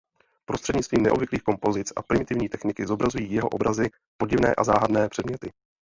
Prostřednictvím 0.45 1.03
neobvyklých 1.03 1.43
kompozic 1.43 1.93
a 1.95 2.01
primitivní 2.01 2.49
techniky 2.49 2.87
zobrazují 2.87 3.31
jeho 3.31 3.49
obrazy 3.49 3.89
podivné 4.17 4.53
a 4.55 4.63
záhadné 4.63 5.09
předměty. 5.09 5.51